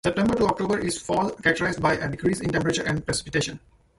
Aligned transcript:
September 0.03 0.33
to 0.33 0.47
October 0.47 0.79
is 0.79 0.97
fall, 0.99 1.29
characterized 1.29 1.79
by 1.79 1.93
a 1.93 2.09
decrease 2.09 2.39
in 2.41 2.49
temperature 2.49 2.81
and 2.81 3.05
precipitation. 3.05 3.59